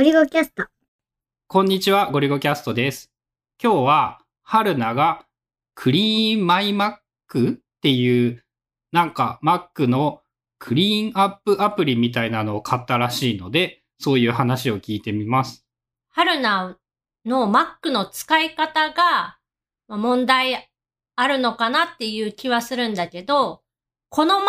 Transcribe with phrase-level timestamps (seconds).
[0.00, 0.64] ゴリゴキャスト。
[1.46, 3.10] こんにちは、ゴリゴキャストです。
[3.62, 5.26] 今日は、春菜が
[5.74, 6.94] クリーンマイマッ
[7.28, 8.42] クっていう、
[8.92, 10.22] なんか Mac の
[10.58, 15.66] クリーンアップアプリみたいなのを買ったらしいので、そういう話を聞いてみます。
[16.08, 16.78] 春菜
[17.26, 19.36] の Mac の使い方が
[19.86, 20.70] まあ問題
[21.14, 23.60] あるのかなっていう気はするんだけど、
[24.08, 24.40] この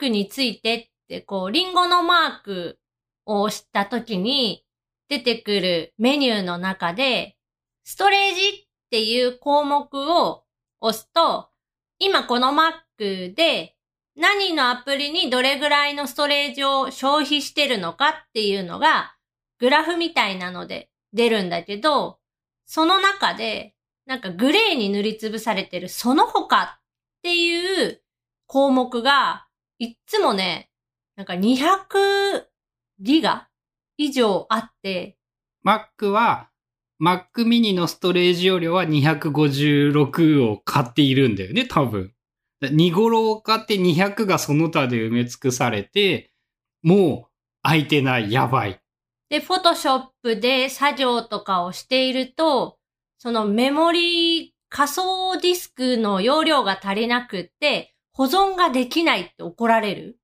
[0.00, 2.78] Mac についてって、こう、リンゴのマーク
[3.26, 4.64] を押した時に
[5.10, 7.36] 出てくるメニューの中で、
[7.82, 10.44] ストレージっていう項目を
[10.80, 11.50] 押すと、
[11.98, 13.74] 今この Mac で
[14.16, 19.16] 何のアプリにどれぐらいのストレージを消費してるのかっていうのが、
[19.58, 22.20] グラフみたいなので出るんだけど、
[22.64, 23.74] その中で、
[24.06, 26.80] なんかグレーに塗りつぶされてるその他っ
[27.22, 28.00] ていう
[28.46, 29.48] 項目が、
[29.80, 30.70] いっつもね、
[31.16, 32.46] なんか200
[33.00, 33.49] ギガ
[34.00, 35.18] 以上あって、
[35.62, 36.48] Mac は、
[37.02, 42.14] Mac mini のストレージ容量は256を買っているんだよね、多分。
[42.62, 46.32] 2頃を買って200がその他で埋め尽くされて、
[46.82, 47.30] もう
[47.62, 48.80] 空いてない、やばい。
[49.28, 52.78] で、フォトショップで作業とかをしていると、
[53.18, 60.18] そのメモリ仮想ディスクの容量が足りなくって、保存ができないって怒られる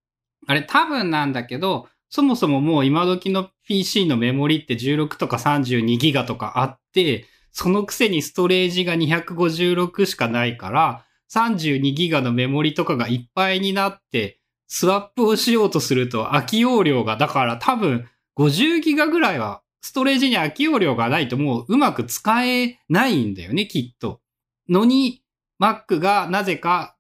[0.47, 24.23] あれ多分なんだけど、そもそももう今時の PC のメモリって16とか32ギガとかあって、そのくせにストレージが256しかないから、32ギガのメモリとかがいっぱいになって、スワップをしようとすると空き容量が、だから多分50ギガぐらいはストレージに空き容量がないともううまく使えないんだよね、きっと。
[24.71, 25.23] のに、
[25.61, 26.97] Mac がなぜか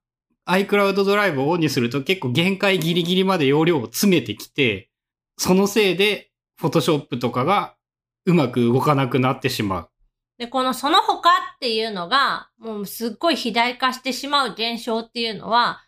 [0.47, 4.91] iCloud ドライブをオンにすると結構限界ギリギリまで容量を詰めてきて、
[5.37, 7.77] そのせいで Photoshop とかが
[8.25, 9.91] うまく動かなくなってしまう。
[10.39, 15.83] で、このその他っていうのが、もうすっごい肥大化してしまう現象っていうのは、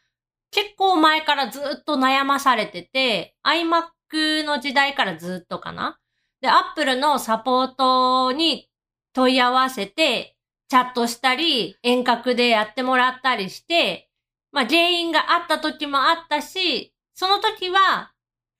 [0.50, 5.98] 結構前からずっと悩まされてて、iMac の時代からずっとかな。
[6.40, 8.70] で、Apple のサポートに
[9.12, 10.36] 問い合わせて、
[10.68, 14.08] チャットしたり、遠隔でやってもらったりして、
[14.52, 18.12] まあ原因があった時もあったし、その時は、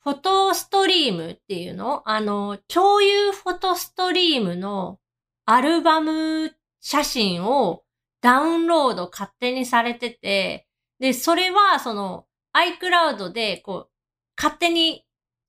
[0.04, 2.02] フォトストリームっていうの？
[2.08, 4.98] あの、共有フォトストリームの
[5.44, 7.82] アルバム写真を
[8.20, 10.66] ダウンロード勝手にされてて、
[10.98, 13.90] で、それはその iCloud でこう、
[14.36, 15.04] 勝手に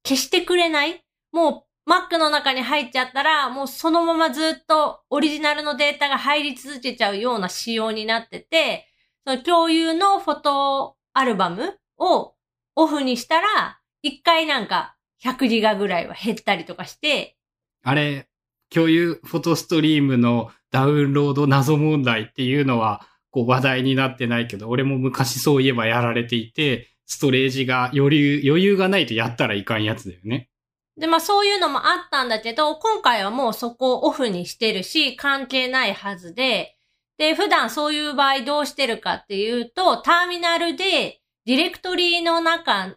[0.06, 1.04] 消してくれない？
[1.32, 8.88] もう Mac の中に入っちゃったら、もうそのままずっとオリジナルのデータが入り続けちゃうような仕様になってて、
[9.26, 12.36] その共有のフォトアルバムを
[12.76, 17.36] オフにしたら、一回なんか100ギガぐらいは減ったりとかして、
[17.84, 18.28] あれ、
[18.70, 30.50] 共有フォトストリームのダウンロード謎問題っていうのはこう話題になってないけど、俺も昔そういえばやられていて、ストレージが余裕、余裕がないとやったらいかんやつだよね。
[30.98, 36.76] で、まあそういうのもあったんだけど、今回はもうそこをオフにしてるし、関係ないはずで、
[37.18, 42.96] で、普段そういう場合どうしてるかっていうと、ターミナルで、ディレクトリの中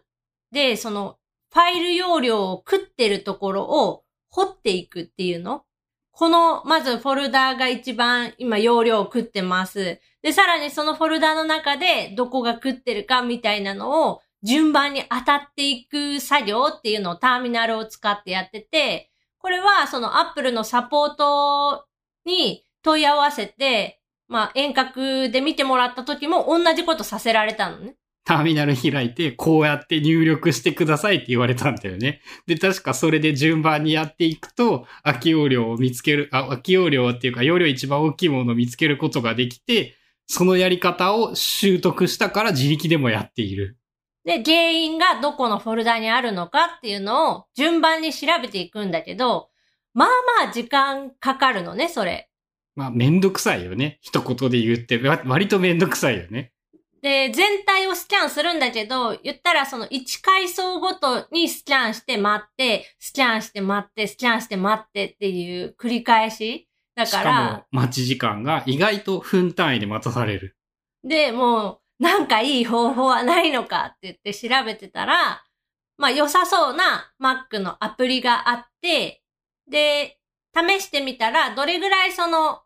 [0.53, 1.17] で、その、
[1.51, 5.65] ファイル容量を食ってるところを掘っていくっていうの？
[6.11, 9.99] この、まずフォルダーが一番今容量を食ってます。
[10.21, 21.85] で、さらにそのフォルダーの中でどこが食ってるかみたいなのを順番に当たっていく作業っていうのをターミナルを使ってやってて、これはその Apple のサポート
[22.25, 27.95] に問い合わせて、まあ遠隔で見てもらった時も同じことさせられたのね。
[28.25, 32.21] ターミナル開いて、こうやって入力してくださいって言われたんだよね。
[32.47, 39.95] で、確かそれで順番にやっていくと、空き容量を見つける、あ、空き容量っていうか、容量一番大きいものを見つけることができて、
[40.27, 43.77] そのやり方を習得したから自力でもやっている。
[44.23, 49.49] で、原因がどこのフォルダにあるのかっていうのを順番に調べていくんだけど、
[49.93, 50.09] まあ
[50.43, 52.29] まあ時間かかるのね、それ。
[52.75, 53.99] まあ、めんどくさいよね。
[54.01, 56.52] 一言で言って、わ割とめんどくさいよね。
[57.03, 66.69] で、全体をスキャンするんだけど、言ったらその1階層ごとにスキャンして待って、スキャンして待って、スキャンして待ってっていう繰り返し。
[66.95, 70.55] だしかから、も、待ち時間が意外と分単位で待たされる。
[71.03, 75.43] で、もう、なんかいい方法はないのかって言って調べてたら、
[75.97, 79.21] まあ良さそうな Mac のアプリがあって、
[79.69, 80.19] で、
[80.55, 82.61] 試してみたら、どれぐらいその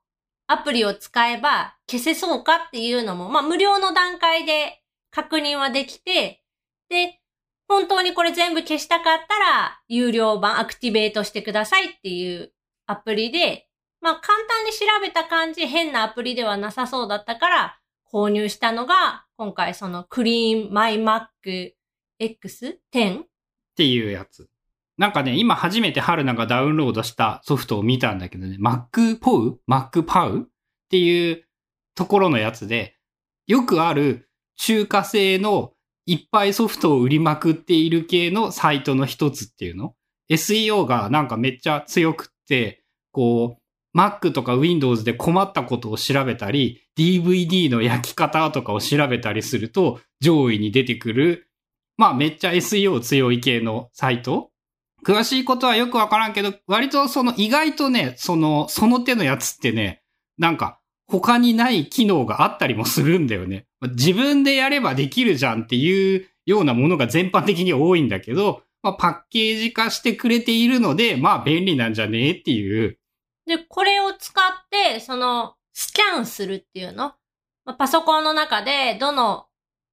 [0.48, 6.42] アプリを使えば消せそうかっていうのも、まあ無料の段階で確認はできて、
[6.90, 7.20] で、
[7.68, 12.54] 本当にこれ全部消したかったら、有料版アクティベートしてくださいっていう
[12.86, 13.68] アプリで、
[14.00, 17.80] まあ簡単に調べた感じ、変なアプリではなさそうだったから、
[18.12, 21.76] 購入したのが、今回そのクリーンマイマック
[22.22, 23.24] X10?
[23.24, 23.26] っ
[23.76, 24.50] ていうやつ。
[24.98, 29.58] なんかね、今初めて春菜がダウンロードしたソフトを見たんだけどね、Mac POW?
[29.70, 30.44] Mac POW?
[30.44, 30.48] っ
[30.90, 31.46] ていう
[31.96, 32.98] ところのやつで、
[33.46, 35.74] よくある中華製の
[36.08, 39.94] いっぱいソフトを売りまくっている系のサイトの一つっていうの
[40.32, 51.50] ?SEO がなんかめっちゃ強くって、こう、Mac とか Windows で困ったことを調べたり、DVD の焼き方とかを調べたりすると上位に出てくる、
[51.98, 54.52] まあめっちゃ SEO 強い系のサイト
[55.06, 60.04] 詳しいことはよくわからんけど、割とその意外とね、その、その手のやつってね、
[60.38, 63.68] なんか他にない機能があったりもするんだよね。
[63.82, 73.00] 自分でやればできるじゃんっていうようなものが全般的に多いんだけど、まあ、パッケージ化してくれているので、まあ便利なんじゃねえっていう。
[73.46, 77.14] で、これを使って、その、スキャンするっていうの？
[77.66, 79.46] まあパソコンの中で、どの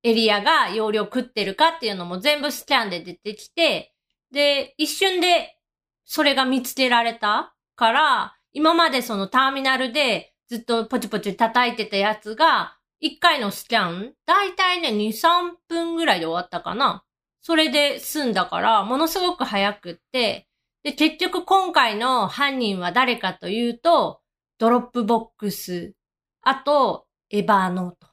[0.02, 3.93] エリアが容量食ってるかっていうのも全部スキャンで出てきて、
[4.34, 5.56] で、一瞬で
[6.04, 17.04] それが見つけられたから、今までそのターミナルでずっとポチポチ叩いてたやつが、1回のスキャン、だいたいね、2、3分ぐらいで終わったかな。
[17.40, 20.48] それで済んだから、ものすごく早くって、
[20.82, 24.20] で、結局今回の犯人は誰かというと、
[24.58, 25.94] ドロップボックス、
[26.42, 28.08] あと、エバーノート。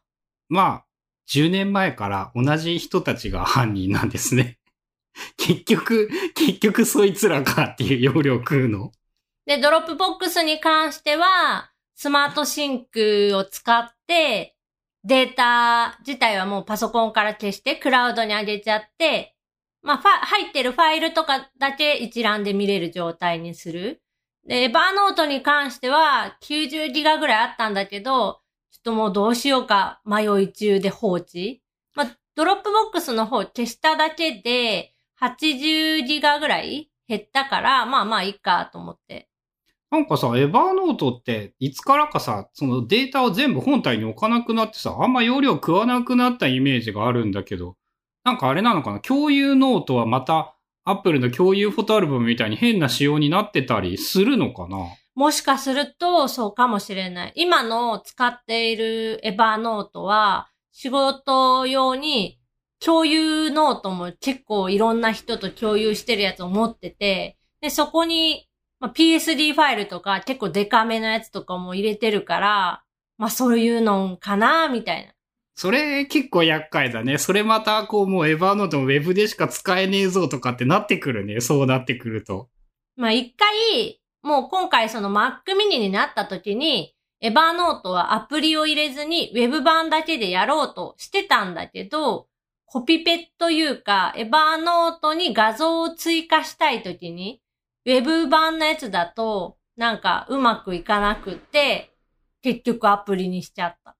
[0.49, 0.85] まあ、
[1.29, 4.57] 10年前から同じ人たちが犯人なんですね。
[5.37, 8.91] 結局、結局そいつらかっていう容量食うの？
[9.45, 14.55] で、 Dropbox に関しては、 Smart Sync を使って、
[15.03, 19.35] データ自体はもうパソコンから消してクラウドに上げちゃって、
[19.81, 24.03] まあ、入ってるファイルとかだけ一覧で見れる状態にする。
[24.47, 28.41] で、 Evernote に関しては90ギガぐらいあったんだけど、
[28.71, 31.61] ちょっともうどうしようか迷い中で放置。
[31.95, 34.90] まあ、 Dropbox の方消しただけで
[35.21, 39.27] 80ギガぐらい減ったから、まあまあいいかと思って。
[39.91, 47.75] なんかさ、 Evernote っていつからかさ、そのデータを全部本体に置かなくなってさ、あんま容量食わなくなったイメージがあるんだけど、
[48.23, 48.99] なんかあれなのかな？
[48.99, 54.77] 共有ノートはまた、アップルの共有フォトアルバムみたいに変な仕様になってたりするのかな？
[55.13, 57.33] もしかすると、そうかもしれない。
[57.35, 62.39] 今の使っている Evernote は、仕事用に
[62.83, 68.47] 共有ノートも結構いろんな人と共有してるやつを持ってて、で、そこに、
[68.79, 72.83] まあ、PSD ファイルとか結構デカめのやつとかも入れてるから、
[73.19, 75.13] まあそういうのかな、みたいな。
[75.55, 77.19] それ結構厄介だね。
[77.19, 81.39] それまたこうもう Evernote もウェブでしか使えねえぞとかってなってくるね。
[81.39, 82.49] そうなってくると。
[82.95, 92.27] まあ一回、もう今回その Mac mini になった時に、エバーノートはアプリを入れずに Web 版だけでやろうとしてたんだけど、
[92.73, 97.41] コピペというか、エバーノートに画像を追加したい時に、
[97.85, 101.91] Web 版のやつだと、なんかうまくいかなくて、
[102.41, 103.97] 結局アプリにしちゃった。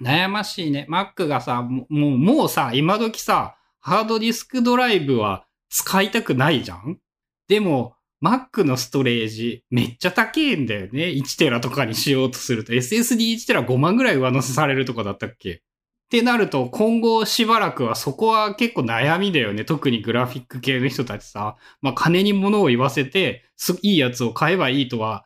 [0.00, 0.86] 悩ましいね。
[0.88, 6.96] Mac がさ、もう、もうさ、今時さ、ハードディスクドライブは使いたくないじゃん？
[7.46, 11.08] でも、Mac のストレージめっちゃ高いんだよね。
[11.08, 12.72] 1テラとかにしようとすると。
[12.72, 15.60] SSD1 テラ5万ぐらい上乗せされるとかだったっけ？
[16.04, 19.64] ってなると、今後しばらくはそこは結構悩みだよね。
[19.64, 21.56] 特にグラフィック系の人たちさ。
[21.80, 23.44] まあ、金に物を言わせて、
[23.82, 25.24] いいやつを買えばいいとは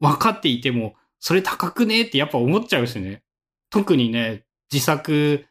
[0.00, 3.22] 分かっていても、それ高くねってやっぱ思っちゃうしね。
[3.70, 5.46] 特にね、自作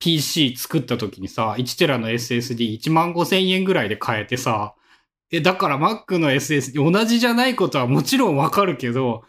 [0.00, 4.74] PC 作った時にさ、1テラの SSD1 万5千円ぐらいで買えてさ、
[5.30, 9.22] え、だから Mac の SSD 同じじゃないことはもちろんわかるけど、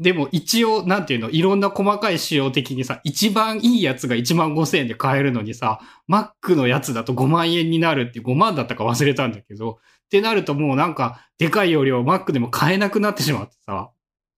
[0.00, 5.78] でも一応、なんていうの、いろんな細かい仕様的にさ、一番いいやつが1万5千円で買えるのにさ、
[6.08, 13.90] Mac のやつだと5万円になるって5万だったか忘れたんだけど、ってなるともうなんか、でかい容量 Mac でも買えなくなってしまってさ、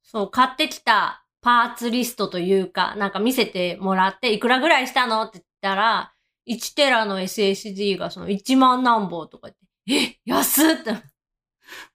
[0.03, 6.13] そう、買ってきたパーツリストというか、なんか見せてもらって、いくらぐらいしたのって言ったら、
[6.49, 9.49] 1テラの SSD がその1万何本とか
[9.87, 10.97] 言って、え、安っって。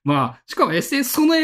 [0.04, 1.34] まあ、しかも SS、その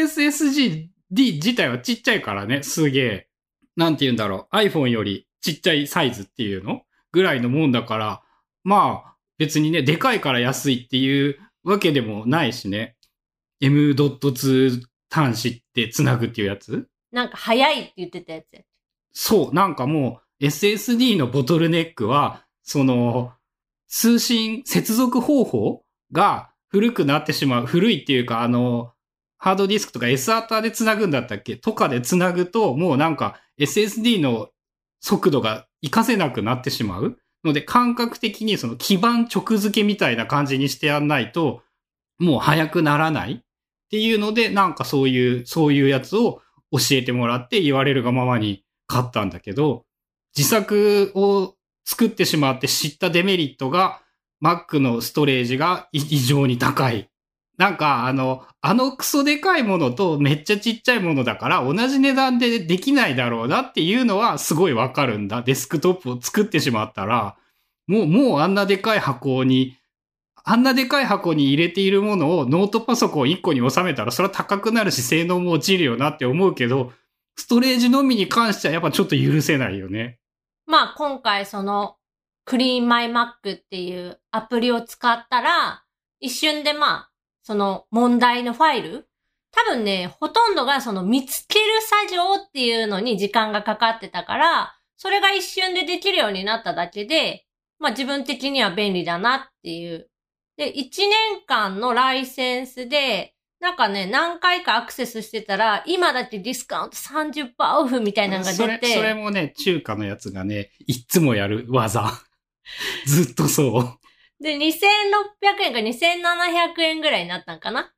[1.13, 3.27] SSD 自体はちっちゃいからね、すげえ。
[3.75, 4.55] なんて言うんだろう。
[4.55, 6.83] iPhone よりちっちゃいサイズっていうの？
[7.11, 8.21] ぐらいのもんだから、
[8.63, 12.95] まあ、別にね、でかいから安いっていうわけでもないしね。
[13.61, 16.87] M.2 端子って繋ぐっていうやつ？
[17.11, 18.61] なんか早いって言ってたやつや。
[19.13, 23.31] そう、なんかもう SSD のボトルネックは、その、
[23.87, 27.65] 通信、接続方法が古くなってしまう。
[27.65, 28.91] 古いっていうか、あの、
[29.37, 31.55] ハードディスクとか SATA で繋ぐんだったっけ？
[31.57, 34.49] とかで繋ぐと、もうなんか SSD の
[35.01, 37.17] 速度が活かせなくなってしまう？
[37.43, 41.61] ので、感覚的にその基盤直付けみたいな感じにしてやんないと、
[42.17, 43.43] もう早くならないっ
[43.91, 49.85] ていうので、なんかそういう、そういうやつを教えてもらって言われるがままに買ったんだけど、
[50.35, 51.53] 自作を
[51.85, 54.01] 作ってしまって知ったデメリットが、
[54.43, 57.09] Mac のストレージが異常に高い。
[57.57, 65.41] なんか、あの、あのクソでかいものとめっちゃちっちゃいものだから同じ値段でできないだろうなっていうのはすごいわかるんだ。
[65.41, 67.37] デスクトップを作ってしまったら、
[67.87, 69.77] もう、もうあんなでかい箱に、
[70.43, 76.91] あんなでかい箱に入れているものをノートパソコン1個に収めたらそれは高くなるし性能も落ちるよなって思うけど、
[77.35, 80.19] ストレージのみに関してはやっぱちょっと許せないよね。
[80.65, 81.97] まあ今回その、
[82.45, 85.83] クリーンマイマックっていうアプリを使ったら、
[86.19, 87.11] 一瞬でまあ、
[87.45, 89.07] その問題のファイル？
[89.51, 91.65] 多分ね、ほとんどがその見つける
[92.07, 97.45] 作業っていうのに時間がかかってたから、それが一瞬でできるようになっただけで、
[97.77, 100.09] まあ自分的には便利だなっていう。
[100.57, 108.63] で、1年間のライセンスで、なんかね、何回かアクセスしてたら、今だけディスカウント30%オフみたいなのが出て。
[108.63, 112.11] それ、それもね、中華のやつがね、いつもやる技。
[113.05, 114.04] ずっとそう。
[114.39, 114.61] で、2600
[115.61, 117.91] 円か2700円ぐらいになったんかな？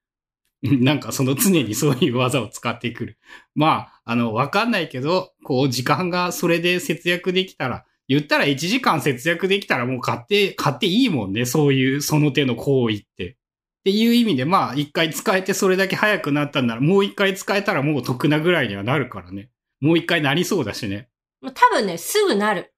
[0.64, 3.20] なんかその常にそういう技を使ってくる。
[3.56, 11.46] まあ、あの、わかんないけど、こう、時間がそれで節約できたら、言ったら1時間節約できたらもう買って、買っていいもんね。
[11.46, 13.32] そういう、その手の行為って。
[13.32, 13.36] っ
[13.84, 19.50] ていう意味で、まあ、一回使えてそれだけ早くなったんなら、もう一回使えたらもう得なぐらいにはなるからね。
[19.80, 21.10] もう一回なりそうだしね。
[21.42, 22.74] 多分ね、すぐなる。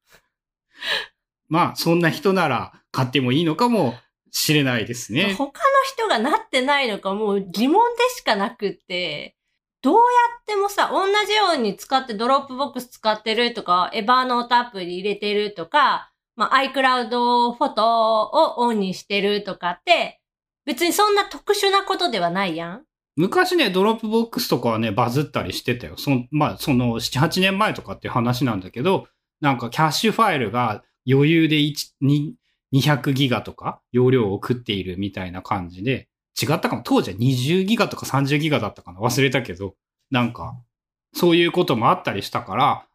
[1.50, 3.96] まあ、そんな人なら買ってもいいのかも
[4.32, 5.34] しれないですね。
[5.38, 5.52] 他の
[5.86, 9.36] 人がなってないのかもう疑問でしかなくって、
[9.82, 10.00] どうや
[10.42, 20.22] ってもさ、同じように使って Dropbox 使ってるとか、 Evernote アプリ入れてるとか、まあ、iCloud フォトをオンにしてるとかって、
[20.66, 22.84] 別にそんな特殊なことではないやん。
[23.16, 25.96] 昔ね、 Dropbox とかはね、バズったりしてたよ。
[25.98, 29.08] そまあ、その、7、8年前とかっていう話なんだけど、
[29.42, 31.58] なんかキャッシュファイルが余裕で
[32.74, 36.08] 200ギガとか容量を食っているみたいな感じで、
[36.42, 36.82] 違ったかも。
[36.84, 39.76] 当時は20ギガとか30ギガだったかな忘れたけど、
[40.10, 40.58] なんか、
[41.14, 42.86] そういうこともあったりしたから、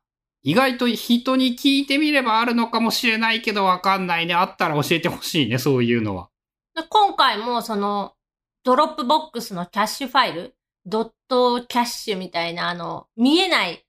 [0.43, 4.35] 意外と人に聞いてみればあるのかもしれないけどわかんないね。
[4.35, 6.29] あったら教えてほしいね、そういうのは。
[6.91, 8.15] 今回もその、
[8.63, 10.57] Dropbox のキャッシュファイル、
[10.87, 13.87] ドット cache みたいなあの、見えない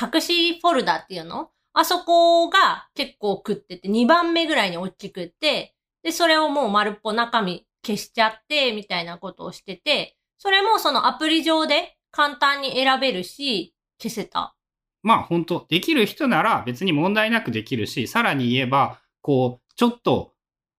[0.00, 14.56] 隠しフォルダっていうのあそこが結構食ってて、2番目ぐらいに大きくって、で、それをもう丸っぽ中身消しちゃって、みたいなことをしてて、それもそのアプリ上で簡単に選べるし、消せた。
[15.04, 20.32] まあ本当できる人なら別に問題なくできるし、さらに言えば、こう、ちょっと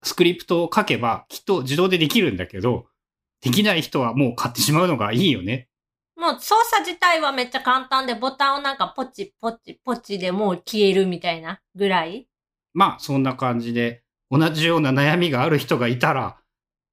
[0.03, 2.87] スクリプトを書けばきっと自動でできるんだけど、
[3.39, 5.68] できない人はもう買ってしまうのがいいよね。
[6.19, 12.27] もう操作自体はめっちゃ簡単で、ボタンをなんかポチポチポチでもう消えるみたいなぐらい？
[12.73, 16.37] まあそんな感じで、同じような悩みがある人がいたら、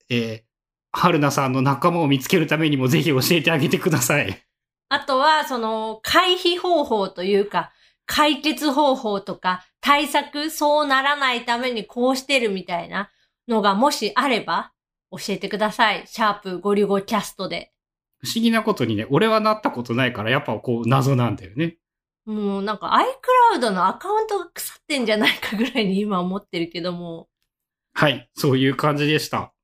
[0.09, 0.43] えー、
[0.93, 4.43] 春菜さんの仲間を見つけるためにもぜひ教えてあげてください。
[4.89, 7.73] あとは、その、回避方法というか、
[8.07, 13.11] 解決方法とか、対策、そうならないためにこうしてるみたいな
[13.49, 14.73] のがもしあれば、
[15.11, 16.07] 教えてください。
[16.07, 17.73] シャープゴリゴキャストで。
[18.27, 21.77] 不思議なことにね、俺はなったことないから、やっぱこう謎なんだよね。
[22.25, 22.99] もうなんか
[23.55, 27.29] iCloud のアカウントが腐ってんじゃないかぐらいに今思ってるけども。
[27.95, 29.55] はい、そういう感じでした。